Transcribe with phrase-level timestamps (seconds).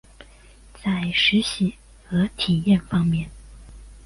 [0.83, 1.75] 在实习
[2.07, 3.29] 和体验方面